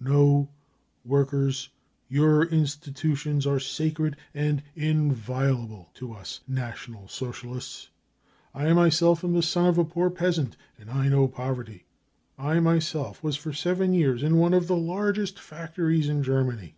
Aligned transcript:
No, 0.00 0.50
workers, 1.02 1.70
your 2.10 2.44
institutions 2.44 3.46
are 3.46 3.58
sacred 3.58 4.16
and 4.34 4.62
inviolable 4.76 5.88
to 5.94 6.12
us 6.12 6.40
National 6.46 7.08
Socialists. 7.08 7.88
I 8.54 8.70
myself 8.74 9.24
am 9.24 9.32
the 9.32 9.40
son 9.42 9.64
of 9.64 9.78
a 9.78 9.86
poor 9.86 10.10
peasant, 10.10 10.58
and 10.78 10.90
I 10.90 11.08
know 11.08 11.26
poverty: 11.26 11.86
I 12.36 12.60
myself 12.60 13.22
was 13.22 13.36
for 13.38 13.54
seven 13.54 13.94
years 13.94 14.22
in 14.22 14.36
one 14.36 14.52
of 14.52 14.66
the 14.66 14.76
largest 14.76 15.38
factories 15.38 16.10
in 16.10 16.22
Germany." 16.22 16.76